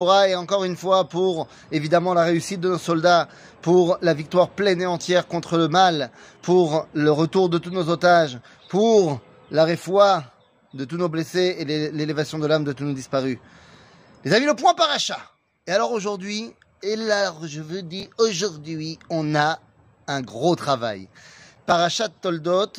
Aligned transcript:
et 0.00 0.36
encore 0.36 0.62
une 0.62 0.76
fois 0.76 1.08
pour 1.08 1.48
évidemment 1.72 2.14
la 2.14 2.22
réussite 2.22 2.60
de 2.60 2.68
nos 2.68 2.78
soldats, 2.78 3.26
pour 3.62 3.98
la 4.00 4.14
victoire 4.14 4.50
pleine 4.50 4.80
et 4.80 4.86
entière 4.86 5.26
contre 5.26 5.58
le 5.58 5.66
mal, 5.66 6.12
pour 6.40 6.86
le 6.94 7.10
retour 7.10 7.48
de 7.48 7.58
tous 7.58 7.72
nos 7.72 7.88
otages, 7.88 8.38
pour 8.68 9.20
la 9.50 9.64
réfoie 9.64 10.22
de 10.72 10.84
tous 10.84 10.98
nos 10.98 11.08
blessés 11.08 11.56
et 11.58 11.64
l'élévation 11.64 12.38
de 12.38 12.46
l'âme 12.46 12.62
de 12.62 12.72
tous 12.72 12.84
nos 12.84 12.92
disparus. 12.92 13.38
Les 14.24 14.32
amis, 14.32 14.46
le 14.46 14.54
point 14.54 14.72
paracha. 14.74 15.18
Et 15.66 15.72
alors 15.72 15.90
aujourd'hui, 15.90 16.54
et 16.84 16.94
là 16.94 17.34
je 17.42 17.60
veux 17.60 17.82
dire 17.82 18.06
aujourd'hui, 18.18 19.00
on 19.10 19.34
a 19.34 19.58
un 20.06 20.20
gros 20.20 20.54
travail. 20.54 21.08
Parachat 21.66 22.08
Toldot, 22.08 22.70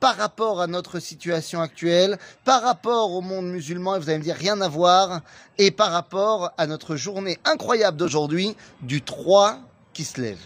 par 0.00 0.16
rapport 0.16 0.60
à 0.60 0.66
notre 0.66 1.00
situation 1.00 1.60
actuelle, 1.60 2.18
par 2.44 2.62
rapport 2.62 3.12
au 3.12 3.20
monde 3.20 3.46
musulman, 3.46 3.96
et 3.96 3.98
vous 3.98 4.08
allez 4.08 4.18
me 4.18 4.24
dire 4.24 4.36
rien 4.36 4.60
à 4.60 4.68
voir, 4.68 5.20
et 5.58 5.70
par 5.70 5.90
rapport 5.90 6.52
à 6.56 6.66
notre 6.66 6.96
journée 6.96 7.38
incroyable 7.44 7.96
d'aujourd'hui, 7.96 8.56
du 8.80 9.02
3 9.02 9.58
qui 9.92 10.04
se 10.04 10.20
lève. 10.20 10.38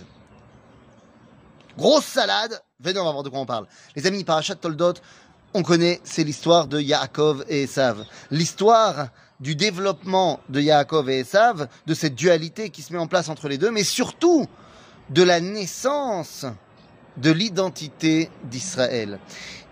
Grosse 1.77 2.05
salade, 2.05 2.61
venez, 2.81 2.99
on 2.99 3.05
va 3.05 3.13
voir 3.13 3.23
de 3.23 3.29
quoi 3.29 3.41
on 3.41 3.47
parle. 3.47 3.67
Les 3.97 4.07
amis, 4.07 4.25
Parachat 4.25 4.57
Toldot, 4.57 4.95
on 5.55 5.63
connaît, 5.63 6.01
c'est 6.05 6.25
l'histoire 6.25 6.67
de 6.67 6.81
Yaakov 6.81 7.45
et 7.49 7.65
Esav. 7.65 8.05
L'histoire 8.31 9.09
du 9.41 9.55
développement 9.55 10.41
de 10.49 10.61
Yaakov 10.61 11.11
et 11.11 11.21
Esav, 11.21 11.69
de 11.87 11.95
cette 11.95 12.15
dualité 12.15 12.71
qui 12.71 12.83
se 12.83 12.93
met 12.93 12.99
en 12.99 13.07
place 13.07 13.29
entre 13.29 13.49
les 13.49 13.59
deux, 13.59 13.71
mais 13.71 13.85
surtout 13.85 14.47
de 15.11 15.23
la 15.23 15.41
naissance 15.41 16.47
de 17.17 17.31
l'identité 17.31 18.31
d'Israël. 18.45 19.19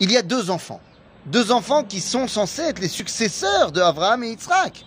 Il 0.01 0.11
y 0.11 0.17
a 0.17 0.23
deux 0.23 0.51
enfants. 0.51 0.81
Deux 1.27 1.53
enfants 1.53 1.85
qui 1.85 2.01
sont 2.01 2.29
censés 2.29 2.63
être 2.63 2.81
les 2.81 2.89
successeurs 2.89 3.73
de 3.73 3.81
Abraham 3.81 4.25
et 4.25 4.31
Yitzhak. 4.31 4.85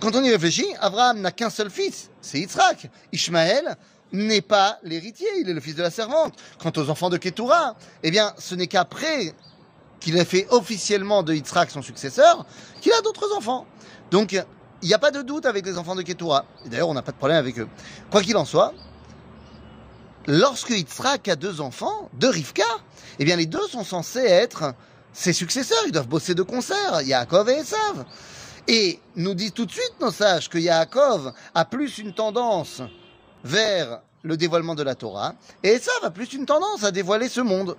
Quand 0.00 0.14
on 0.14 0.22
y 0.22 0.30
réfléchit, 0.30 0.66
Abraham 0.80 1.20
n'a 1.20 1.32
qu'un 1.32 1.50
seul 1.50 1.70
fils, 1.70 2.10
c'est 2.20 2.38
Yitzhak. 2.38 2.90
Ishmaël 3.12 3.76
n'est 4.12 4.40
pas 4.40 4.78
l'héritier, 4.82 5.28
il 5.40 5.48
est 5.48 5.52
le 5.52 5.60
fils 5.60 5.74
de 5.74 5.82
la 5.82 5.90
servante. 5.90 6.34
Quant 6.58 6.72
aux 6.76 6.88
enfants 6.90 7.10
de 7.10 7.16
Ketura, 7.16 7.76
eh 8.02 8.10
bien, 8.10 8.32
ce 8.38 8.54
n'est 8.54 8.66
qu'après 8.66 9.34
qu'il 10.00 10.16
ait 10.16 10.24
fait 10.24 10.46
officiellement 10.50 11.22
de 11.22 11.34
Yitzhak 11.34 11.70
son 11.70 11.82
successeur 11.82 12.46
qu'il 12.80 12.92
a 12.92 13.02
d'autres 13.02 13.36
enfants. 13.36 13.66
Donc, 14.10 14.32
il 14.32 14.88
n'y 14.88 14.94
a 14.94 14.98
pas 14.98 15.10
de 15.10 15.22
doute 15.22 15.44
avec 15.44 15.66
les 15.66 15.76
enfants 15.76 15.94
de 15.94 16.02
Ketura. 16.02 16.46
D'ailleurs, 16.66 16.88
on 16.88 16.94
n'a 16.94 17.02
pas 17.02 17.12
de 17.12 17.18
problème 17.18 17.38
avec 17.38 17.58
eux. 17.58 17.68
Quoi 18.10 18.22
qu'il 18.22 18.36
en 18.36 18.44
soit, 18.44 18.72
lorsque 20.26 20.70
Yitzhak 20.70 21.28
a 21.28 21.36
deux 21.36 21.60
enfants, 21.60 22.08
de 22.14 22.26
Rivka, 22.26 22.64
eh 23.18 23.24
bien 23.24 23.36
les 23.36 23.46
deux 23.46 23.66
sont 23.68 23.84
censés 23.84 24.24
être 24.24 24.74
ses 25.12 25.32
successeurs, 25.32 25.82
ils 25.86 25.92
doivent 25.92 26.08
bosser 26.08 26.34
de 26.34 26.42
concert, 26.42 27.02
Yaakov 27.02 27.48
et 27.50 27.58
Esav. 27.58 28.04
Et 28.68 29.00
nous 29.16 29.34
dit 29.34 29.52
tout 29.52 29.66
de 29.66 29.72
suite 29.72 29.94
nos 30.00 30.12
sages 30.12 30.48
que 30.48 30.58
Yaakov 30.58 31.32
a 31.54 31.64
plus 31.64 31.98
une 31.98 32.14
tendance 32.14 32.82
vers 33.42 34.00
le 34.22 34.36
dévoilement 34.36 34.74
de 34.74 34.82
la 34.82 34.94
Torah, 34.94 35.34
et 35.62 35.70
Esav 35.70 36.04
a 36.04 36.10
plus 36.10 36.32
une 36.34 36.46
tendance 36.46 36.84
à 36.84 36.90
dévoiler 36.90 37.28
ce 37.28 37.40
monde. 37.40 37.76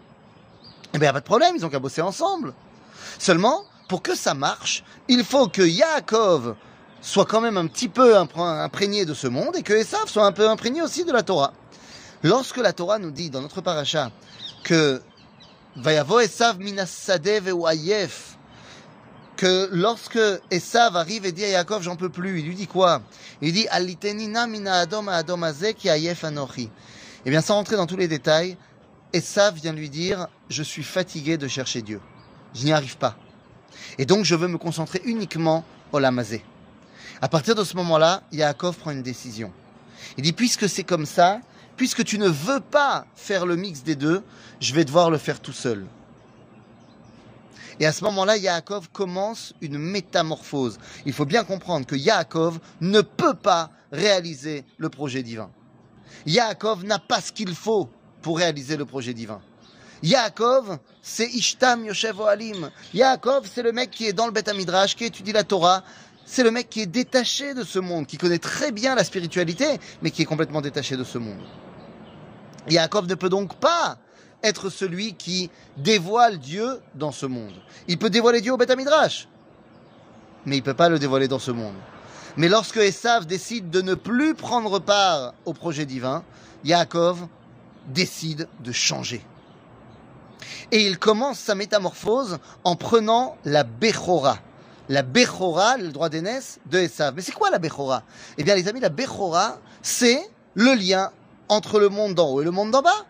Eh 0.93 0.97
bien, 0.97 1.13
pas 1.13 1.19
de 1.19 1.25
problème, 1.25 1.55
ils 1.55 1.65
ont 1.65 1.69
qu'à 1.69 1.79
bosser 1.79 2.01
ensemble. 2.01 2.53
Seulement, 3.19 3.63
pour 3.87 4.01
que 4.01 4.15
ça 4.15 4.33
marche, 4.33 4.83
il 5.07 5.23
faut 5.23 5.47
que 5.47 5.61
Yaakov 5.61 6.55
soit 7.01 7.25
quand 7.25 7.41
même 7.41 7.57
un 7.57 7.67
petit 7.67 7.87
peu 7.87 8.17
imprégné 8.17 9.05
de 9.05 9.13
ce 9.13 9.27
monde 9.27 9.55
et 9.55 9.63
que 9.63 9.73
Esav 9.73 10.07
soit 10.07 10.25
un 10.25 10.31
peu 10.31 10.49
imprégné 10.49 10.81
aussi 10.81 11.05
de 11.05 11.11
la 11.11 11.23
Torah. 11.23 11.53
Lorsque 12.23 12.57
la 12.57 12.71
Torah 12.71 12.99
nous 12.99 13.09
dit 13.09 13.31
dans 13.31 13.41
notre 13.41 13.61
paracha 13.61 14.11
que 14.63 15.01
Vayavo 15.75 16.19
Esav 16.19 16.59
ou 17.51 17.67
ayef, 17.67 18.37
que 19.37 19.69
lorsque 19.71 20.19
Esav 20.51 20.95
arrive 20.97 21.25
et 21.25 21.31
dit 21.31 21.43
à 21.43 21.49
Yaakov 21.49 21.81
j'en 21.81 21.95
peux 21.95 22.09
plus, 22.09 22.39
il 22.39 22.45
lui 22.45 22.53
dit 22.53 22.67
quoi? 22.67 23.01
Il 23.41 23.53
dit 23.53 23.67
Alitenina 23.69 24.45
mina 24.45 24.73
adom 24.81 25.09
adom 25.09 25.47
ki 25.75 25.89
ayef 25.89 26.23
anochi. 26.23 26.69
Eh 27.25 27.29
bien 27.31 27.41
sans 27.41 27.55
rentrer 27.55 27.75
dans 27.75 27.87
tous 27.87 27.97
les 27.97 28.07
détails, 28.07 28.55
Esav 29.13 29.55
vient 29.55 29.73
lui 29.73 29.89
dire 29.89 30.27
je 30.47 30.61
suis 30.61 30.83
fatigué 30.83 31.37
de 31.37 31.47
chercher 31.47 31.81
Dieu. 31.81 32.01
Je 32.53 32.65
n'y 32.65 32.71
arrive 32.71 32.97
pas. 32.97 33.15
Et 33.97 34.05
donc 34.05 34.25
je 34.25 34.35
veux 34.35 34.47
me 34.47 34.59
concentrer 34.59 35.01
uniquement 35.05 35.65
au 35.91 35.97
lamazé. 35.97 36.43
À 37.19 37.27
partir 37.29 37.55
de 37.55 37.63
ce 37.63 37.75
moment-là, 37.77 38.21
Yaakov 38.31 38.77
prend 38.77 38.91
une 38.91 39.01
décision. 39.01 39.51
Il 40.17 40.23
dit 40.23 40.33
puisque 40.33 40.69
c'est 40.69 40.83
comme 40.83 41.07
ça, 41.07 41.41
puisque 41.81 42.03
tu 42.03 42.19
ne 42.19 42.27
veux 42.27 42.59
pas 42.59 43.07
faire 43.15 43.47
le 43.47 43.55
mix 43.55 43.81
des 43.81 43.95
deux, 43.95 44.21
je 44.59 44.71
vais 44.75 44.85
devoir 44.85 45.09
le 45.09 45.17
faire 45.17 45.39
tout 45.39 45.51
seul. 45.51 45.87
Et 47.79 47.87
à 47.87 47.91
ce 47.91 48.03
moment-là, 48.03 48.37
Yaakov 48.37 48.89
commence 48.91 49.55
une 49.61 49.79
métamorphose. 49.79 50.77
Il 51.07 51.13
faut 51.13 51.25
bien 51.25 51.43
comprendre 51.43 51.87
que 51.87 51.95
Yaakov 51.95 52.59
ne 52.81 53.01
peut 53.01 53.33
pas 53.33 53.71
réaliser 53.91 54.63
le 54.77 54.89
projet 54.89 55.23
divin. 55.23 55.49
Yaakov 56.27 56.83
n'a 56.83 56.99
pas 56.99 57.19
ce 57.19 57.31
qu'il 57.31 57.55
faut 57.55 57.89
pour 58.21 58.37
réaliser 58.37 58.77
le 58.77 58.85
projet 58.85 59.15
divin. 59.15 59.41
Yaakov, 60.03 60.77
c'est 61.01 61.31
Ishtam 61.31 61.85
Yoshev 61.85 62.19
Oalim. 62.19 62.69
Yaakov, 62.93 63.49
c'est 63.51 63.63
le 63.63 63.71
mec 63.71 63.89
qui 63.89 64.05
est 64.05 64.13
dans 64.13 64.27
le 64.27 64.31
Beth 64.31 64.55
Midrash, 64.55 64.95
qui 64.95 65.05
étudie 65.05 65.31
la 65.31 65.43
Torah. 65.43 65.83
C'est 66.27 66.43
le 66.43 66.51
mec 66.51 66.69
qui 66.69 66.81
est 66.81 66.85
détaché 66.85 67.55
de 67.55 67.63
ce 67.63 67.79
monde, 67.79 68.05
qui 68.05 68.17
connaît 68.17 68.37
très 68.37 68.71
bien 68.71 68.93
la 68.93 69.03
spiritualité, 69.03 69.79
mais 70.03 70.11
qui 70.11 70.21
est 70.21 70.25
complètement 70.25 70.61
détaché 70.61 70.95
de 70.95 71.03
ce 71.03 71.17
monde. 71.17 71.41
Yaakov 72.71 73.07
ne 73.07 73.15
peut 73.15 73.29
donc 73.29 73.55
pas 73.55 73.97
être 74.43 74.69
celui 74.69 75.13
qui 75.13 75.49
dévoile 75.77 76.39
Dieu 76.39 76.79
dans 76.95 77.11
ce 77.11 77.25
monde. 77.25 77.53
Il 77.87 77.97
peut 77.97 78.09
dévoiler 78.09 78.41
Dieu 78.41 78.53
au 78.53 78.57
Beth 78.57 78.75
Midrash, 78.75 79.27
mais 80.45 80.57
il 80.57 80.59
ne 80.59 80.65
peut 80.65 80.73
pas 80.73 80.89
le 80.89 80.99
dévoiler 80.99 81.27
dans 81.27 81.39
ce 81.39 81.51
monde. 81.51 81.75
Mais 82.37 82.49
lorsque 82.49 82.77
Esav 82.77 83.25
décide 83.25 83.69
de 83.69 83.81
ne 83.81 83.93
plus 83.93 84.35
prendre 84.35 84.79
part 84.79 85.33
au 85.45 85.53
projet 85.53 85.85
divin, 85.85 86.23
Yaakov 86.63 87.27
décide 87.87 88.47
de 88.63 88.71
changer. 88.71 89.25
Et 90.71 90.87
il 90.87 90.97
commence 90.97 91.39
sa 91.39 91.55
métamorphose 91.55 92.39
en 92.63 92.75
prenant 92.75 93.37
la 93.43 93.63
Bechora. 93.63 94.37
La 94.89 95.03
Bechora, 95.03 95.77
le 95.77 95.89
droit 95.89 96.09
d'aînesse 96.09 96.59
de 96.65 96.79
Esav. 96.79 97.13
Mais 97.15 97.21
c'est 97.21 97.33
quoi 97.33 97.49
la 97.49 97.59
Bechora? 97.59 98.03
Eh 98.37 98.43
bien 98.43 98.55
les 98.55 98.67
amis, 98.67 98.79
la 98.79 98.89
Bechora, 98.89 99.57
c'est 99.81 100.21
le 100.53 100.73
lien 100.73 101.11
entre 101.49 101.79
le 101.79 101.89
monde 101.89 102.15
d'en 102.15 102.29
haut 102.29 102.41
et 102.41 102.45
le 102.45 102.51
monde 102.51 102.71
d'en 102.71 102.81
bas. 102.81 103.05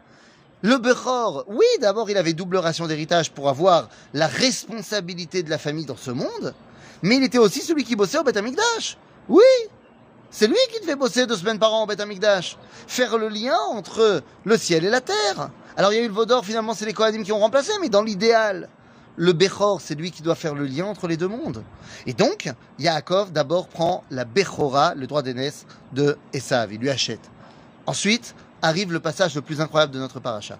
Le 0.63 0.77
Bechor, 0.77 1.45
oui, 1.47 1.65
d'abord 1.79 2.09
il 2.09 2.17
avait 2.17 2.33
double 2.33 2.57
ration 2.57 2.85
d'héritage 2.85 3.31
pour 3.31 3.49
avoir 3.49 3.89
la 4.13 4.27
responsabilité 4.27 5.41
de 5.41 5.49
la 5.49 5.57
famille 5.57 5.85
dans 5.85 5.97
ce 5.97 6.11
monde, 6.11 6.53
mais 7.01 7.15
il 7.15 7.23
était 7.23 7.39
aussi 7.39 7.61
celui 7.61 7.83
qui 7.83 7.95
bossait 7.95 8.19
au 8.19 8.23
Beth 8.23 8.37
Amikdash. 8.37 8.97
Oui, 9.27 9.41
c'est 10.29 10.47
lui 10.47 10.57
qui 10.71 10.79
devait 10.81 10.95
bosser 10.95 11.25
deux 11.25 11.35
semaines 11.35 11.57
par 11.57 11.73
an 11.73 11.83
au 11.83 11.87
Beth 11.87 11.99
Amikdash. 11.99 12.57
Faire 12.87 13.17
le 13.17 13.27
lien 13.27 13.57
entre 13.71 14.21
le 14.45 14.57
ciel 14.57 14.85
et 14.85 14.89
la 14.89 15.01
terre. 15.01 15.49
Alors 15.75 15.93
il 15.93 15.95
y 15.95 15.99
a 15.99 16.03
eu 16.03 16.07
le 16.07 16.13
Vaudor, 16.13 16.45
finalement 16.45 16.75
c'est 16.75 16.85
les 16.85 16.93
Kohanim 16.93 17.23
qui 17.23 17.31
ont 17.31 17.39
remplacé, 17.39 17.71
mais 17.81 17.89
dans 17.89 18.03
l'idéal, 18.03 18.69
le 19.17 19.33
Bechor, 19.33 19.81
c'est 19.81 19.95
lui 19.95 20.11
qui 20.11 20.21
doit 20.21 20.35
faire 20.35 20.55
le 20.55 20.65
lien 20.65 20.85
entre 20.85 21.07
les 21.07 21.17
deux 21.17 21.27
mondes. 21.27 21.63
Et 22.05 22.13
donc, 22.13 22.49
Yaakov 22.79 23.31
d'abord 23.31 23.67
prend 23.67 24.03
la 24.09 24.25
Bechora, 24.25 24.93
le 24.95 25.07
droit 25.07 25.21
d'aînesse 25.21 25.65
de 25.91 26.17
Esav, 26.33 26.73
il 26.73 26.79
lui 26.79 26.89
achète. 26.89 27.29
Ensuite 27.91 28.35
arrive 28.61 28.93
le 28.93 29.01
passage 29.01 29.35
le 29.35 29.41
plus 29.41 29.59
incroyable 29.59 29.91
de 29.91 29.99
notre 29.99 30.21
paracha. 30.21 30.57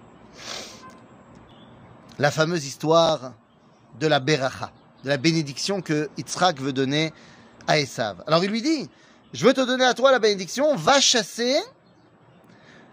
La 2.19 2.29
fameuse 2.29 2.65
histoire 2.65 3.31
de 4.01 4.07
la 4.07 4.19
Beracha, 4.19 4.73
de 5.05 5.07
la 5.07 5.15
bénédiction 5.15 5.81
que 5.81 6.09
Yitzhak 6.17 6.59
veut 6.59 6.73
donner 6.73 7.13
à 7.69 7.79
Esav. 7.79 8.21
Alors 8.27 8.43
il 8.43 8.51
lui 8.51 8.61
dit, 8.61 8.89
je 9.31 9.45
veux 9.45 9.53
te 9.53 9.61
donner 9.61 9.85
à 9.85 9.93
toi 9.93 10.11
la 10.11 10.19
bénédiction, 10.19 10.75
va 10.75 10.99
chasser, 10.99 11.55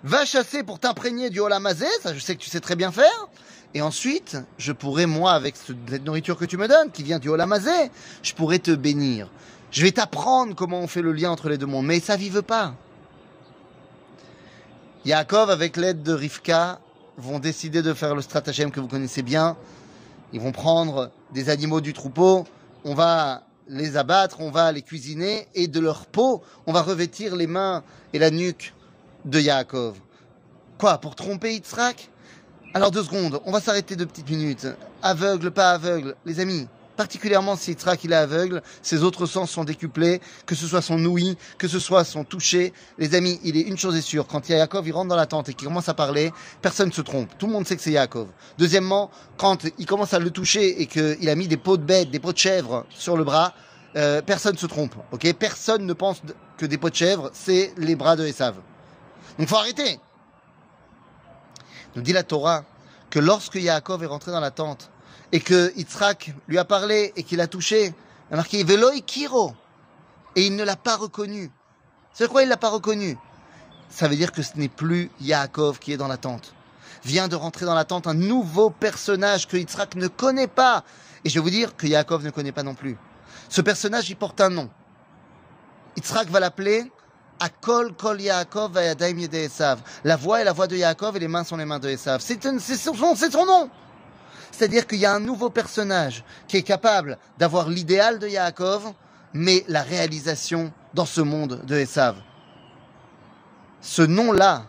va 0.04 0.24
chasser 0.24 0.62
pour 0.62 0.78
t'imprégner 0.78 1.30
du 1.30 1.40
holamazé, 1.40 1.88
ça 2.04 2.14
je 2.14 2.20
sais 2.20 2.36
que 2.36 2.40
tu 2.40 2.48
sais 2.48 2.60
très 2.60 2.76
bien 2.76 2.92
faire, 2.92 3.28
et 3.74 3.82
ensuite, 3.82 4.36
je 4.56 4.70
pourrai, 4.70 5.06
moi, 5.06 5.32
avec 5.32 5.56
cette 5.56 6.04
nourriture 6.04 6.38
que 6.38 6.44
tu 6.44 6.56
me 6.56 6.68
donnes, 6.68 6.92
qui 6.92 7.02
vient 7.02 7.18
du 7.18 7.28
holamazé, 7.28 7.90
je 8.22 8.34
pourrai 8.34 8.60
te 8.60 8.70
bénir. 8.70 9.32
Je 9.72 9.82
vais 9.82 9.90
t'apprendre 9.90 10.54
comment 10.54 10.78
on 10.78 10.86
fait 10.86 11.02
le 11.02 11.10
lien 11.10 11.32
entre 11.32 11.48
les 11.48 11.58
deux 11.58 11.66
mondes, 11.66 11.86
mais 11.86 11.98
ça 11.98 12.14
vive 12.14 12.42
pas. 12.42 12.76
Yaakov, 15.04 15.50
avec 15.50 15.76
l'aide 15.76 16.02
de 16.02 16.12
Rivka, 16.12 16.80
vont 17.16 17.38
décider 17.38 17.82
de 17.82 17.94
faire 17.94 18.14
le 18.14 18.22
stratagème 18.22 18.70
que 18.70 18.80
vous 18.80 18.88
connaissez 18.88 19.22
bien. 19.22 19.56
Ils 20.32 20.40
vont 20.40 20.52
prendre 20.52 21.10
des 21.32 21.50
animaux 21.50 21.80
du 21.80 21.92
troupeau, 21.92 22.46
on 22.84 22.94
va 22.94 23.42
les 23.68 23.96
abattre, 23.96 24.40
on 24.40 24.50
va 24.50 24.72
les 24.72 24.82
cuisiner, 24.82 25.46
et 25.54 25.68
de 25.68 25.80
leur 25.80 26.06
peau, 26.06 26.42
on 26.66 26.72
va 26.72 26.82
revêtir 26.82 27.36
les 27.36 27.46
mains 27.46 27.82
et 28.12 28.18
la 28.18 28.30
nuque 28.30 28.74
de 29.24 29.40
Yaakov. 29.40 29.96
Quoi, 30.78 30.98
pour 30.98 31.14
tromper 31.14 31.54
Yitzhak? 31.54 32.10
Alors 32.74 32.90
deux 32.90 33.02
secondes, 33.02 33.40
on 33.46 33.52
va 33.52 33.60
s'arrêter 33.60 33.96
deux 33.96 34.06
petites 34.06 34.28
minutes. 34.28 34.66
Aveugle, 35.02 35.50
pas 35.50 35.70
aveugle, 35.70 36.16
les 36.26 36.40
amis, 36.40 36.66
particulièrement 36.98 37.54
si 37.54 37.76
qu'il 37.76 38.12
est 38.12 38.16
aveugle, 38.16 38.60
ses 38.82 39.04
autres 39.04 39.24
sens 39.26 39.52
sont 39.52 39.62
décuplés, 39.62 40.20
que 40.46 40.56
ce 40.56 40.66
soit 40.66 40.82
son 40.82 41.02
ouïe, 41.06 41.38
que 41.56 41.68
ce 41.68 41.78
soit 41.78 42.02
son 42.02 42.24
toucher. 42.24 42.72
Les 42.98 43.14
amis, 43.14 43.38
il 43.44 43.56
est 43.56 43.60
une 43.60 43.78
chose 43.78 43.96
est 43.96 44.02
sûre, 44.02 44.26
quand 44.26 44.48
Yaakov 44.48 44.86
il 44.86 44.90
rentre 44.90 45.08
dans 45.08 45.16
la 45.16 45.26
tente 45.26 45.48
et 45.48 45.54
qu'il 45.54 45.68
commence 45.68 45.88
à 45.88 45.94
parler, 45.94 46.32
personne 46.60 46.88
ne 46.88 46.92
se 46.92 47.00
trompe. 47.00 47.30
Tout 47.38 47.46
le 47.46 47.52
monde 47.52 47.68
sait 47.68 47.76
que 47.76 47.82
c'est 47.82 47.92
Yaakov. 47.92 48.26
Deuxièmement, 48.58 49.12
quand 49.36 49.64
il 49.78 49.86
commence 49.86 50.12
à 50.12 50.18
le 50.18 50.30
toucher 50.30 50.82
et 50.82 50.86
qu'il 50.86 51.28
a 51.28 51.34
mis 51.36 51.46
des 51.46 51.56
peaux 51.56 51.76
de 51.76 51.84
bête, 51.84 52.10
des 52.10 52.18
peaux 52.18 52.32
de 52.32 52.38
chèvre 52.38 52.84
sur 52.90 53.16
le 53.16 53.22
bras, 53.22 53.54
euh, 53.94 54.20
personne 54.20 54.58
se 54.58 54.66
trompe, 54.66 54.96
ok? 55.12 55.32
Personne 55.34 55.86
ne 55.86 55.92
pense 55.92 56.20
que 56.56 56.66
des 56.66 56.78
pots 56.78 56.90
de 56.90 56.96
chèvre, 56.96 57.30
c'est 57.32 57.72
les 57.76 57.94
bras 57.94 58.16
de 58.16 58.26
Esav. 58.26 58.56
Donc 59.38 59.46
faut 59.46 59.56
arrêter. 59.56 60.00
Nous 61.94 62.02
dit 62.02 62.12
la 62.12 62.24
Torah 62.24 62.64
que 63.08 63.20
lorsque 63.20 63.54
Yaakov 63.54 64.02
est 64.02 64.06
rentré 64.06 64.32
dans 64.32 64.40
la 64.40 64.50
tente 64.50 64.90
et 65.32 65.40
que 65.40 65.72
Yitzhak 65.76 66.34
lui 66.46 66.58
a 66.58 66.64
parlé 66.64 67.12
et 67.16 67.22
qu'il 67.22 67.40
a 67.40 67.46
touché, 67.46 67.94
il 68.30 68.34
a 68.34 68.36
marqué 68.36 68.62
Veloi 68.64 69.00
Kiro 69.00 69.52
et 70.36 70.46
il 70.46 70.56
ne 70.56 70.64
l'a 70.64 70.76
pas 70.76 70.96
reconnu. 70.96 71.50
C'est 72.12 72.28
quoi 72.28 72.42
il 72.42 72.48
l'a 72.48 72.56
pas 72.56 72.70
reconnu 72.70 73.16
Ça 73.90 74.08
veut 74.08 74.16
dire 74.16 74.32
que 74.32 74.42
ce 74.42 74.56
n'est 74.56 74.68
plus 74.68 75.10
Yaakov 75.20 75.78
qui 75.78 75.92
est 75.92 75.96
dans 75.96 76.08
la 76.08 76.16
tente. 76.16 76.54
Vient 77.04 77.28
de 77.28 77.36
rentrer 77.36 77.64
dans 77.64 77.74
la 77.74 77.84
tente 77.84 78.06
un 78.06 78.14
nouveau 78.14 78.70
personnage 78.70 79.46
que 79.46 79.56
Yitzhak 79.56 79.94
ne 79.94 80.08
connaît 80.08 80.48
pas. 80.48 80.84
Et 81.24 81.28
je 81.28 81.34
vais 81.34 81.40
vous 81.40 81.50
dire 81.50 81.76
que 81.76 81.86
Yaakov 81.86 82.24
ne 82.24 82.30
connaît 82.30 82.52
pas 82.52 82.62
non 82.62 82.74
plus. 82.74 82.96
Ce 83.48 83.60
personnage, 83.60 84.10
il 84.10 84.16
porte 84.16 84.40
un 84.40 84.50
nom. 84.50 84.68
Yitzhak 85.96 86.28
va 86.28 86.40
l'appeler 86.40 86.90
Akol 87.40 87.94
Kol 87.94 88.20
Yaakov 88.20 88.72
Vayadaim 88.72 89.18
Yede 89.18 89.34
Esav. 89.34 89.80
La 90.04 90.16
voix 90.16 90.40
est 90.40 90.44
la 90.44 90.52
voix 90.52 90.66
de 90.66 90.76
Yaakov 90.76 91.16
et 91.16 91.20
les 91.20 91.28
mains 91.28 91.44
sont 91.44 91.56
les 91.56 91.64
mains 91.64 91.78
de 91.78 91.88
Esav. 91.88 92.20
C'est 92.20 92.42
son, 92.42 93.14
son 93.14 93.46
nom. 93.46 93.70
C'est-à-dire 94.50 94.86
qu'il 94.86 94.98
y 94.98 95.06
a 95.06 95.14
un 95.14 95.20
nouveau 95.20 95.50
personnage 95.50 96.24
qui 96.46 96.56
est 96.56 96.62
capable 96.62 97.18
d'avoir 97.38 97.68
l'idéal 97.68 98.18
de 98.18 98.28
Yaakov, 98.28 98.92
mais 99.34 99.64
la 99.68 99.82
réalisation 99.82 100.72
dans 100.94 101.06
ce 101.06 101.20
monde 101.20 101.62
de 101.64 101.76
Esav. 101.76 102.16
Ce 103.80 104.02
nom-là 104.02 104.66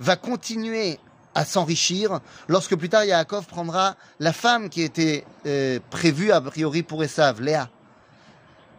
va 0.00 0.16
continuer 0.16 0.98
à 1.34 1.44
s'enrichir 1.44 2.20
lorsque 2.48 2.76
plus 2.76 2.88
tard 2.88 3.04
Yaakov 3.04 3.46
prendra 3.46 3.96
la 4.18 4.32
femme 4.32 4.70
qui 4.70 4.82
était 4.82 5.24
euh, 5.46 5.78
prévue 5.90 6.32
a 6.32 6.40
priori 6.40 6.82
pour 6.82 7.02
Esav, 7.04 7.40
Léa. 7.40 7.68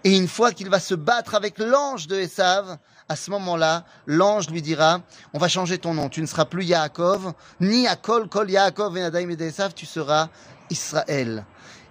Et 0.04 0.16
une 0.16 0.28
fois 0.28 0.52
qu'il 0.52 0.70
va 0.70 0.80
se 0.80 0.96
battre 0.96 1.36
avec 1.36 1.60
l'ange 1.60 2.08
de 2.08 2.16
Esav, 2.16 2.78
à 3.10 3.16
ce 3.16 3.32
moment-là, 3.32 3.84
l'ange 4.06 4.50
lui 4.50 4.62
dira, 4.62 5.02
on 5.34 5.40
va 5.40 5.48
changer 5.48 5.80
ton 5.80 5.96
nom, 5.96 6.10
tu 6.10 6.22
ne 6.22 6.28
seras 6.28 6.46
plus 6.46 6.64
Yaakov, 6.64 7.34
ni 7.60 7.88
Akol, 7.88 8.30
Kol 8.30 8.50
Yaakov 8.50 8.96
et 8.98 9.02
Nadaim 9.02 9.30
et 9.32 9.54
tu 9.76 9.86
seras 9.86 10.30
Israël. 10.70 11.44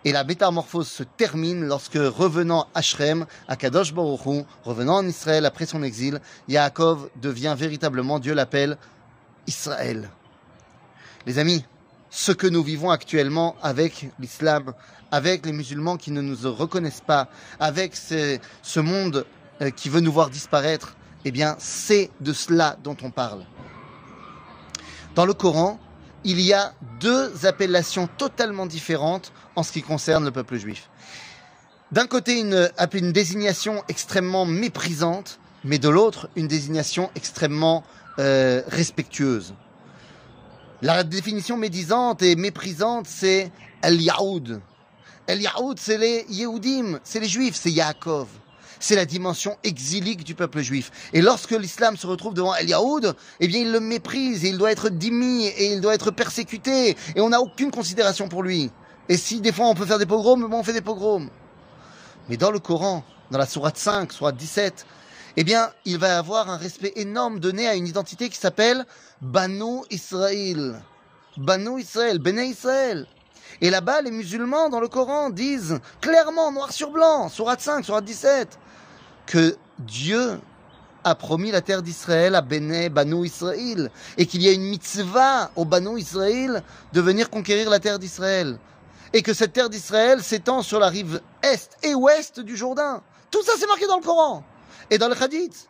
Et 0.05 0.13
la 0.13 0.23
métamorphose 0.23 0.87
se 0.87 1.03
termine 1.03 1.67
lorsque, 1.67 1.99
revenant 1.99 2.69
à 2.73 2.83
Shrem, 2.83 3.27
à 3.49 3.57
Kadosh 3.57 3.93
Baruch 3.93 4.47
revenant 4.65 4.99
en 4.99 5.07
Israël 5.07 5.45
après 5.45 5.67
son 5.67 5.83
exil, 5.83 6.21
Yaakov 6.47 7.11
devient 7.17 7.57
véritablement, 7.59 8.21
Dieu 8.21 8.33
l'appelle, 8.33 8.79
Israël. 9.49 10.09
Les 11.27 11.41
amis, 11.41 11.65
ce 12.11 12.31
que 12.31 12.47
nous 12.47 12.63
vivons 12.63 12.91
actuellement 12.91 13.57
avec 13.61 14.09
l'islam, 14.21 14.73
avec 15.11 15.45
les 15.45 15.53
musulmans 15.53 15.97
qui 15.97 16.13
ne 16.13 16.21
nous 16.21 16.37
reconnaissent 16.55 17.03
pas, 17.05 17.29
avec 17.59 17.97
ce, 17.97 18.81
monde 18.81 19.27
euh, 19.61 19.71
qui 19.71 19.89
veut 19.89 20.01
nous 20.01 20.13
voir 20.13 20.31
disparaître, 20.31 20.97
eh 21.25 21.31
bien, 21.31 21.57
c'est 21.59 22.11
de 22.21 22.33
cela 22.33 22.77
dont 22.83 22.97
on 23.03 23.11
parle. 23.11 23.45
Dans 25.15 25.27
le 25.27 25.35
Coran, 25.35 25.79
il 26.25 26.41
y 26.41 26.53
a 26.53 26.75
deux 27.01 27.47
appellations 27.47 28.09
totalement 28.19 28.67
différentes 28.67 29.33
en 29.57 29.63
ce 29.63 29.73
qui 29.73 29.83
concerne 29.83 30.25
le 30.25 30.31
peuple 30.31 30.57
juif. 30.57 30.89
D'un 31.91 32.07
côté, 32.07 32.41
une, 32.41 33.13
désignation 33.13 33.83
extrêmement 33.89 34.45
méprisante, 34.45 35.41
mais 35.65 35.79
de 35.79 35.89
l'autre, 35.89 36.29
une 36.37 36.47
désignation 36.47 37.11
extrêmement 37.15 37.83
euh, 38.19 38.63
respectueuse. 38.69 39.55
La 40.83 41.03
définition 41.03 41.57
médisante 41.57 42.23
et 42.23 42.37
méprisante, 42.37 43.07
c'est 43.09 43.51
El 43.83 44.01
Yaoud. 44.01 44.61
El 45.27 45.43
Yaoud, 45.43 45.79
c'est 45.79 45.99
les 45.99 46.27
Yehudim, 46.29 47.01
c'est 47.03 47.21
les 47.21 47.29
Juifs, 47.29 47.57
c'est 47.57 47.73
Yaakov. 47.73 48.29
C'est 48.81 48.97
la 48.97 49.05
dimension 49.05 49.57
exilique 49.65 50.25
du 50.25 50.35
peuple 50.35 50.61
juif. 50.61 50.91
Et 51.13 51.21
lorsque 51.21 51.51
l'islam 51.51 51.97
se 51.97 52.07
retrouve 52.07 52.35
devant 52.35 52.55
El 52.55 52.69
Yaoud, 52.69 53.15
eh 53.41 53.49
bien, 53.49 53.61
il 53.61 53.73
le 53.73 53.81
méprise, 53.81 54.45
et 54.45 54.49
il 54.49 54.59
doit 54.59 54.71
être 54.71 54.89
dimi, 54.89 55.47
et 55.47 55.73
il 55.73 55.81
doit 55.81 55.95
être 55.95 56.11
persécuté, 56.11 56.97
et 57.15 57.21
on 57.21 57.31
n'a 57.31 57.41
aucune 57.41 57.71
considération 57.71 58.29
pour 58.29 58.43
lui. 58.43 58.71
Et 59.09 59.17
si 59.17 59.41
des 59.41 59.53
fois 59.53 59.67
on 59.67 59.75
peut 59.75 59.87
faire 59.87 59.99
des 59.99 60.07
pogroms, 60.07 60.49
bon, 60.49 60.59
on 60.59 60.63
fait 60.63 60.73
des 60.73 60.83
pogroms. 60.83 61.31
Mais 62.29 62.37
dans 62.37 62.51
le 62.51 62.59
Coran, 62.59 63.05
dans 63.31 63.39
la 63.39 63.47
sourate 63.47 63.79
5, 63.79 64.13
sourate 64.13 64.37
17, 64.37 64.87
eh 65.37 65.45
bien, 65.45 65.71
il 65.85 65.99
va 65.99 66.19
avoir 66.19 66.51
un 66.51 66.57
respect 66.57 66.93
énorme 66.97 67.41
donné 67.41 67.69
à 67.69 67.75
une 67.75 67.87
identité 67.87 68.29
qui 68.29 68.39
s'appelle 68.39 68.85
Banu 69.23 69.83
Israël. 69.91 70.83
Banu 71.37 71.81
Israël, 71.81 72.19
Bene 72.19 72.41
Israël. 72.41 73.07
Et 73.61 73.71
là-bas, 73.71 74.03
les 74.03 74.11
musulmans 74.11 74.69
dans 74.69 74.81
le 74.81 74.89
Coran 74.89 75.31
disent 75.31 75.79
clairement, 76.01 76.53
noir 76.53 76.73
sur 76.73 76.91
blanc, 76.91 77.29
Sourate 77.29 77.61
5, 77.61 77.85
Sourate 77.85 78.05
17, 78.05 78.59
que 79.29 79.57
Dieu 79.79 80.41
a 81.05 81.15
promis 81.15 81.53
la 81.53 81.61
terre 81.61 81.83
d'Israël 81.83 82.35
à 82.35 82.41
Bene, 82.41 82.89
Banu 82.89 83.25
Israël, 83.25 83.91
et 84.17 84.27
qu'il 84.27 84.43
y 84.43 84.49
a 84.49 84.53
une 84.53 84.63
mitzvah 84.63 85.51
au 85.55 85.65
Banu 85.65 86.01
Israël 86.01 86.65
de 86.93 87.01
venir 87.01 87.31
conquérir 87.31 87.71
la 87.71 87.79
terre 87.79 87.99
d'Israël. 87.99 88.59
Et 89.13 89.23
que 89.23 89.33
cette 89.33 89.53
terre 89.53 89.71
d'Israël 89.71 90.23
s'étend 90.23 90.63
sur 90.63 90.81
la 90.81 90.89
rive 90.89 91.21
est 91.43 91.71
et 91.83 91.95
ouest 91.95 92.41
du 92.41 92.57
Jourdain. 92.57 93.03
Tout 93.31 93.43
ça, 93.43 93.53
c'est 93.59 93.67
marqué 93.67 93.87
dans 93.87 93.99
le 93.99 94.03
Coran 94.03 94.43
et 94.91 94.99
dans 94.99 95.09
le 95.09 95.23
Hadith. 95.23 95.69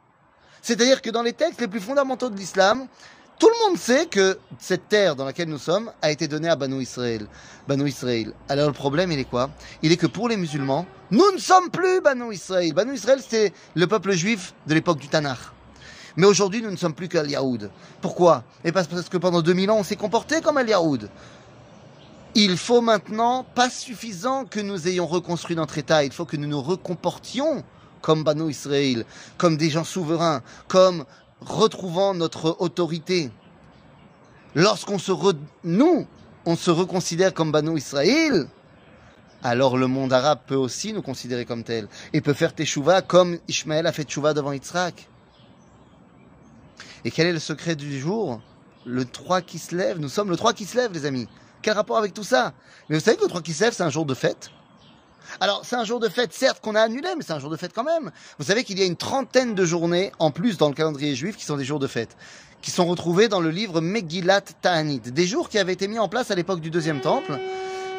C'est-à-dire 0.63 1.03
que 1.03 1.11
dans 1.11 1.23
les 1.23 1.33
textes 1.33 1.61
les 1.61 1.69
plus 1.69 1.81
fondamentaux 1.81 2.31
de 2.31 2.37
l'islam, 2.37 2.87
tout 3.39 3.49
le 3.49 3.69
monde 3.69 3.79
sait 3.79 4.07
que 4.07 4.39
cette 4.59 4.89
terre 4.89 5.15
dans 5.15 5.25
laquelle 5.25 5.49
nous 5.49 5.59
sommes 5.59 5.93
a 6.03 6.11
été 6.11 6.27
donnée 6.27 6.49
à 6.49 6.57
Banu 6.57 6.83
Israël. 6.83 7.27
Banu 7.67 7.89
Israël. 7.89 8.33
Alors 8.49 8.67
le 8.67 8.73
problème, 8.73 9.13
il 9.13 9.19
est 9.19 9.25
quoi? 9.25 9.51
Il 9.83 9.93
est 9.93 9.97
que 9.97 10.07
pour 10.07 10.29
les 10.29 10.37
musulmans, 10.37 10.87
nous 11.11 11.31
ne 11.33 11.39
sommes 11.39 11.71
plus 11.71 12.01
Banu 12.01 12.33
Israël. 12.33 12.73
Banu 12.73 12.95
Israël, 12.95 13.21
c'est 13.27 13.53
le 13.75 13.87
peuple 13.87 14.13
juif 14.13 14.55
de 14.67 14.75
l'époque 14.75 14.99
du 14.99 15.09
Tanakh. 15.09 15.39
Mais 16.17 16.27
aujourd'hui, 16.27 16.63
nous 16.63 16.71
ne 16.71 16.77
sommes 16.77 16.95
plus 16.95 17.09
qu'Al 17.09 17.31
Yahoud. 17.31 17.71
Pourquoi? 18.01 18.43
Et 18.65 18.73
parce 18.73 18.89
que 18.89 19.19
pendant 19.19 19.41
2000 19.41 19.71
ans, 19.71 19.77
on 19.79 19.85
s'est 19.85 19.97
comporté 19.97 20.41
comme 20.41 20.57
Al 20.57 20.69
Yahoud. 20.69 21.09
Il 22.35 22.57
faut 22.57 22.81
maintenant, 22.81 23.45
pas 23.55 23.71
suffisant 23.71 24.45
que 24.45 24.61
nous 24.61 24.89
ayons 24.89 25.07
reconstruit 25.07 25.57
notre 25.57 25.79
État, 25.79 26.05
il 26.05 26.13
faut 26.13 26.25
que 26.25 26.37
nous 26.37 26.49
nous 26.49 26.61
recomportions 26.61 27.65
comme 28.01 28.25
Banu 28.25 28.51
Israël, 28.51 29.05
comme 29.39 29.57
des 29.57 29.71
gens 29.71 29.85
souverains, 29.85 30.43
comme 30.67 31.05
retrouvant 31.41 32.15
notre 32.15 32.57
autorité. 32.61 33.31
Lorsqu'on 34.55 34.99
se 34.99 35.13
nous, 35.65 36.07
on 36.47 36.57
se 36.57 36.71
reconsidère 36.71 37.35
comme 37.35 37.53
Banu 37.53 37.77
Israël, 37.77 38.49
alors 39.43 39.77
le 39.77 39.87
monde 39.87 40.13
arabe 40.13 40.41
peut 40.47 40.57
aussi 40.57 40.93
nous 40.93 41.03
considérer 41.03 41.45
comme 41.45 41.63
tel 41.63 41.89
et 42.13 42.21
peut 42.21 42.33
faire 42.33 42.55
teshuva 42.55 43.03
comme 43.03 43.39
Ishmaël 43.47 43.87
a 43.87 43.93
fait 43.93 44.05
teshuva 44.05 44.35
devant 44.35 44.53
Yitzhak. 44.53 45.09
Et 47.05 47.11
quel 47.11 47.27
est 47.29 47.33
le 47.33 47.39
secret 47.39 47.77
du 47.77 47.99
jour? 48.01 48.41
Le 48.85 49.05
3 49.05 49.43
qui 49.43 49.59
se 49.59 49.77
lève. 49.77 49.99
Nous 49.99 50.09
sommes 50.09 50.31
le 50.31 50.37
3 50.37 50.55
qui 50.55 50.65
se 50.65 50.77
lève, 50.77 50.93
les 50.93 51.07
amis. 51.07 51.29
Quel 51.63 51.75
rapport 51.75 51.99
avec 51.99 52.15
tout 52.15 52.25
ça? 52.25 52.55
Mais 52.89 52.97
vous 52.97 53.05
savez 53.05 53.17
que 53.17 53.23
le 53.23 53.29
3 53.29 53.43
qui 53.43 53.53
se 53.53 53.63
lève, 53.63 53.73
c'est 53.73 53.83
un 53.83 53.91
jour 53.91 54.07
de 54.07 54.15
fête 54.15 54.51
alors, 55.41 55.63
c'est 55.65 55.77
un 55.77 55.85
jour 55.85 56.01
de 56.01 56.09
fête, 56.09 56.33
certes, 56.33 56.61
qu'on 56.61 56.75
a 56.75 56.81
annulé, 56.81 57.09
mais 57.17 57.23
c'est 57.27 57.33
un 57.33 57.39
jour 57.39 57.51
de 57.51 57.57
fête 57.57 57.73
quand 57.75 57.85
même. 57.85 58.11
Vous 58.39 58.45
savez 58.45 58.65
qu'il 58.65 58.79
y 58.79 58.83
a 58.83 58.85
une 58.85 58.97
trentaine 58.97 59.55
de 59.55 59.65
journées, 59.65 60.13
en 60.19 60.31
plus, 60.31 60.57
dans 60.57 60.69
le 60.69 60.75
calendrier 60.75 61.15
juif, 61.15 61.37
qui 61.37 61.45
sont 61.45 61.57
des 61.57 61.65
jours 61.65 61.79
de 61.79 61.87
fête, 61.87 62.17
qui 62.63 62.71
sont 62.71 62.87
retrouvés 62.87 63.29
dans 63.29 63.41
le 63.41 63.51
livre 63.51 63.81
Megillat 63.81 64.41
Ta'anit. 64.41 65.01
Des 65.01 65.27
jours 65.27 65.49
qui 65.49 65.59
avaient 65.59 65.73
été 65.73 65.89
mis 65.89 65.99
en 65.99 66.09
place 66.09 66.31
à 66.31 66.35
l'époque 66.35 66.61
du 66.61 66.71
deuxième 66.71 67.01
temple, 67.01 67.39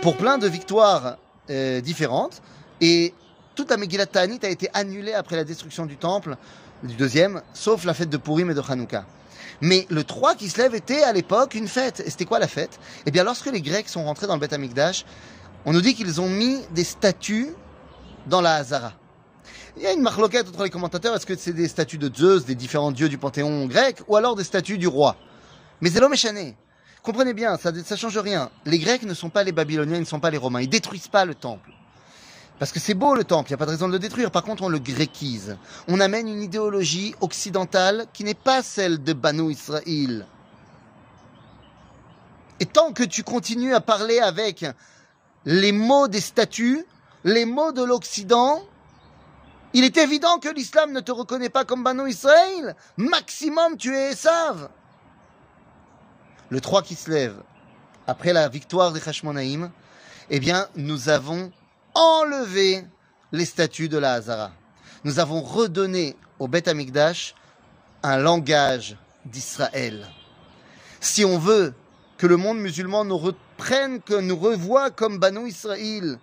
pour 0.01 0.17
plein 0.17 0.37
de 0.37 0.47
victoires 0.47 1.17
euh, 1.49 1.81
différentes. 1.81 2.41
Et 2.81 3.13
toute 3.55 3.69
la 3.69 3.77
Megillat 3.77 4.05
Ta'anit 4.05 4.39
a 4.43 4.49
été 4.49 4.69
annulée 4.73 5.13
après 5.13 5.35
la 5.35 5.43
destruction 5.43 5.85
du 5.85 5.97
temple, 5.97 6.35
du 6.83 6.95
deuxième, 6.95 7.41
sauf 7.53 7.83
la 7.83 7.93
fête 7.93 8.09
de 8.09 8.17
Purim 8.17 8.49
et 8.49 8.53
de 8.53 8.61
Hanouka. 8.67 9.05
Mais 9.61 9.85
le 9.89 10.03
3 10.03 10.35
qui 10.35 10.49
se 10.49 10.57
lève 10.57 10.73
était 10.75 11.03
à 11.03 11.11
l'époque 11.11 11.53
une 11.53 11.67
fête. 11.67 12.01
Et 12.05 12.09
c'était 12.09 12.25
quoi 12.25 12.39
la 12.39 12.47
fête? 12.47 12.79
Eh 13.05 13.11
bien, 13.11 13.23
lorsque 13.23 13.47
les 13.47 13.61
Grecs 13.61 13.89
sont 13.89 14.05
rentrés 14.05 14.27
dans 14.27 14.35
le 14.35 14.39
Beth 14.39 14.53
Amikdash, 14.53 15.05
on 15.65 15.73
nous 15.73 15.81
dit 15.81 15.95
qu'ils 15.95 16.21
ont 16.21 16.29
mis 16.29 16.61
des 16.71 16.83
statues 16.83 17.49
dans 18.27 18.41
la 18.41 18.55
Hazara. 18.55 18.93
Il 19.77 19.83
y 19.83 19.87
a 19.87 19.93
une 19.93 20.01
marloquette 20.01 20.47
entre 20.49 20.63
les 20.63 20.69
commentateurs, 20.69 21.15
est-ce 21.15 21.25
que 21.25 21.35
c'est 21.35 21.53
des 21.53 21.67
statues 21.67 21.97
de 21.97 22.13
Zeus, 22.13 22.45
des 22.45 22.55
différents 22.55 22.91
dieux 22.91 23.09
du 23.09 23.17
panthéon 23.17 23.65
grec, 23.65 24.01
ou 24.07 24.15
alors 24.15 24.35
des 24.35 24.43
statues 24.43 24.77
du 24.77 24.87
roi? 24.87 25.15
Mais 25.81 25.89
c'est 25.89 25.99
l'homme 25.99 26.13
échané. 26.13 26.57
Comprenez 27.01 27.33
bien, 27.33 27.57
ça 27.57 27.71
ne 27.71 27.83
change 27.83 28.17
rien. 28.17 28.49
Les 28.65 28.77
Grecs 28.77 29.03
ne 29.03 29.13
sont 29.13 29.29
pas 29.29 29.43
les 29.43 29.53
Babyloniens, 29.53 29.95
ils 29.95 30.01
ne 30.01 30.05
sont 30.05 30.19
pas 30.19 30.31
les 30.31 30.37
Romains. 30.37 30.61
Ils 30.61 30.69
détruisent 30.69 31.07
pas 31.07 31.23
le 31.23 31.33
temple. 31.33 31.71
Parce 32.59 32.73
que 32.73 32.79
c'est 32.79 32.93
beau 32.93 33.15
le 33.15 33.23
temple, 33.23 33.49
il 33.49 33.53
n'y 33.53 33.55
a 33.55 33.57
pas 33.57 33.65
de 33.65 33.71
raison 33.71 33.87
de 33.87 33.93
le 33.93 33.99
détruire. 33.99 34.31
Par 34.31 34.43
contre, 34.43 34.63
on 34.63 34.69
le 34.69 34.79
gréquise. 34.79 35.57
On 35.87 36.01
amène 36.01 36.27
une 36.27 36.41
idéologie 36.41 37.15
occidentale 37.21 38.05
qui 38.11 38.25
n'est 38.25 38.33
pas 38.33 38.61
celle 38.61 39.01
de 39.01 39.13
Banu 39.13 39.49
Israël. 39.51 40.27
Et 42.59 42.65
tant 42.65 42.91
que 42.91 43.03
tu 43.03 43.23
continues 43.23 43.73
à 43.73 43.79
parler 43.79 44.19
avec 44.19 44.65
les 45.45 45.71
mots 45.71 46.07
des 46.07 46.21
statues, 46.21 46.85
les 47.23 47.45
mots 47.45 47.71
de 47.71 47.83
l'Occident, 47.83 48.63
il 49.73 49.83
est 49.83 49.97
évident 49.97 50.39
que 50.39 50.49
l'islam 50.49 50.91
ne 50.91 50.99
te 50.99 51.11
reconnaît 51.11 51.49
pas 51.49 51.65
comme 51.65 51.83
Banu 51.83 52.09
Israël. 52.09 52.75
Maximum, 52.97 53.77
tu 53.77 53.95
es 53.95 54.11
Esav. 54.11 54.69
Le 56.49 56.59
3 56.59 56.81
qui 56.81 56.95
se 56.95 57.11
lève, 57.11 57.41
après 58.07 58.33
la 58.33 58.49
victoire 58.49 58.91
des 58.91 59.07
Hashmonaïm, 59.07 59.69
eh 60.31 60.39
bien, 60.39 60.67
nous 60.75 61.09
avons 61.09 61.51
enlevé 61.93 62.83
les 63.31 63.45
statues 63.45 63.89
de 63.89 63.97
la 63.97 64.13
Hazara. 64.13 64.51
Nous 65.03 65.19
avons 65.19 65.41
redonné 65.41 66.15
au 66.39 66.47
Beth 66.47 66.67
Amikdash 66.67 67.35
un 68.01 68.17
langage 68.17 68.97
d'Israël. 69.25 70.07
Si 70.99 71.23
on 71.23 71.37
veut 71.37 71.73
que 72.17 72.27
le 72.27 72.37
monde 72.37 72.57
musulman 72.57 73.05
nous 73.05 73.17
reprenne, 73.59 73.99
que 73.99 74.13
nous 74.13 74.37
revoie 74.37 74.89
comme 74.89 75.17
Banu 75.17 75.49
Israël, 75.49 76.17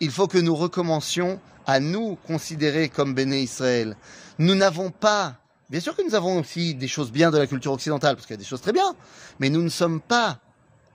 il 0.00 0.10
faut 0.10 0.26
que 0.26 0.36
nous 0.36 0.54
recommencions 0.54 1.40
à 1.66 1.80
nous 1.80 2.18
considérer 2.26 2.90
comme 2.90 3.14
Béné 3.14 3.40
Israël. 3.40 3.96
Nous 4.38 4.54
n'avons 4.54 4.90
pas, 4.90 5.36
bien 5.70 5.80
sûr 5.80 5.96
que 5.96 6.02
nous 6.02 6.14
avons 6.14 6.40
aussi 6.40 6.74
des 6.74 6.88
choses 6.88 7.10
bien 7.10 7.30
de 7.30 7.38
la 7.38 7.46
culture 7.46 7.72
occidentale, 7.72 8.14
parce 8.14 8.26
qu'il 8.26 8.34
y 8.34 8.38
a 8.38 8.42
des 8.42 8.44
choses 8.44 8.60
très 8.60 8.74
bien, 8.74 8.94
mais 9.40 9.48
nous 9.48 9.62
ne 9.62 9.70
sommes 9.70 10.02
pas 10.02 10.38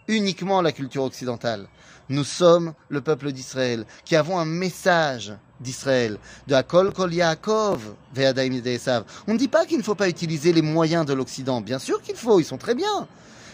uniquement 0.08 0.62
la 0.62 0.72
culture 0.72 1.04
occidentale. 1.04 1.68
Nous 2.10 2.24
sommes 2.24 2.74
le 2.90 3.02
peuple 3.02 3.32
d'Israël, 3.32 3.84
qui 4.06 4.16
avons 4.16 4.38
un 4.38 4.46
message 4.46 5.34
d'Israël, 5.60 6.20
de 6.46 6.54
Akol 6.54 6.94
Kol 6.94 7.12
Yaakov, 7.12 7.96
Esav. 8.16 9.04
On 9.28 9.34
ne 9.34 9.40
dit 9.40 9.48
pas 9.48 9.66
qu'il 9.66 9.80
ne 9.80 9.84
faut 9.84 9.96
pas 9.96 10.10
utiliser 10.10 10.54
les 10.54 10.62
moyens 10.62 11.08
de 11.08 11.14
l'Occident. 11.14 11.60
Bien 11.60 11.80
sûr 11.80 12.04
qu'il 12.04 12.16
faut, 12.16 12.40
ils 12.40 12.46
sont 12.46 12.60
très 12.60 12.76
bien. 12.76 13.08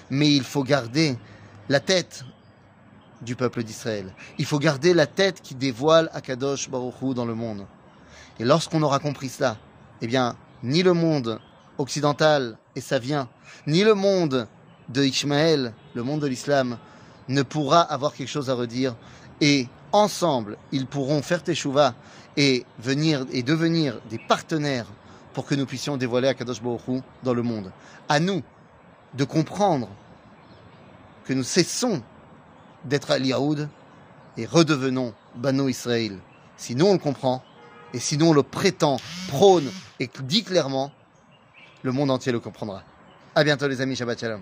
Mais 0.09 0.29
il 0.29 0.43
faut 0.43 0.63
garder 0.63 1.17
la 1.69 1.79
tête 1.79 2.25
du 3.23 3.35
peuple 3.35 3.63
d'Israël. 3.63 4.13
Il 4.37 4.45
faut 4.45 4.59
garder 4.59 4.93
la 4.93 5.07
tête 5.07 5.41
qui 5.41 5.55
dévoile 5.55 6.09
Akadosh 6.13 6.69
Baruch 6.69 7.01
Hu 7.01 7.13
dans 7.13 7.25
le 7.25 7.35
monde. 7.35 7.65
Et 8.39 8.45
lorsqu'on 8.45 8.81
aura 8.81 8.99
compris 8.99 9.29
cela, 9.29 9.57
eh 10.01 10.07
bien, 10.07 10.35
ni 10.63 10.83
le 10.83 10.93
monde 10.93 11.39
occidental 11.77 12.57
et 12.75 12.81
ça 12.81 12.99
vient, 12.99 13.29
ni 13.67 13.83
le 13.83 13.93
monde 13.93 14.47
de 14.89 15.03
Ishmaël, 15.03 15.73
le 15.93 16.03
monde 16.03 16.21
de 16.21 16.27
l'islam, 16.27 16.77
ne 17.27 17.41
pourra 17.41 17.81
avoir 17.81 18.13
quelque 18.13 18.29
chose 18.29 18.49
à 18.49 18.53
redire. 18.53 18.95
Et 19.41 19.67
ensemble, 19.91 20.57
ils 20.71 20.87
pourront 20.87 21.21
faire 21.21 21.43
teshuva 21.43 21.93
et 22.37 22.65
venir 22.79 23.25
et 23.31 23.43
devenir 23.43 23.99
des 24.09 24.17
partenaires 24.17 24.87
pour 25.33 25.45
que 25.45 25.55
nous 25.55 25.65
puissions 25.65 25.97
dévoiler 25.97 26.27
Akadosh 26.27 26.61
Baruch 26.61 26.87
Hu 26.87 27.01
dans 27.23 27.33
le 27.33 27.43
monde. 27.43 27.71
À 28.09 28.19
nous 28.19 28.41
de 29.13 29.23
comprendre 29.23 29.89
que 31.25 31.33
nous 31.33 31.43
cessons 31.43 32.01
d'être 32.85 33.11
al 33.11 33.25
Yahoud 33.25 33.69
et 34.37 34.45
redevenons 34.45 35.13
Bano 35.35 35.67
Israël. 35.67 36.17
Si 36.57 36.75
nous 36.75 36.85
on 36.85 36.93
le 36.93 36.99
comprend, 36.99 37.43
et 37.93 37.99
sinon 37.99 38.29
on 38.29 38.33
le 38.33 38.43
prétend, 38.43 38.97
prône 39.27 39.69
et 39.99 40.09
dit 40.23 40.43
clairement, 40.43 40.91
le 41.83 41.91
monde 41.91 42.11
entier 42.11 42.31
le 42.31 42.39
comprendra. 42.39 42.83
À 43.35 43.43
bientôt 43.43 43.67
les 43.67 43.81
amis, 43.81 43.95
Shabbat 43.95 44.19
Shalom. 44.19 44.41